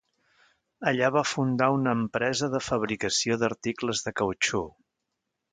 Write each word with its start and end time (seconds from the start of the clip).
Allà 0.91 1.09
va 1.15 1.23
fundar 1.31 1.67
una 1.75 1.93
empresa 1.99 2.49
de 2.55 2.63
fabricació 2.71 3.39
d'articles 3.45 4.05
de 4.07 4.19
cautxú. 4.23 4.67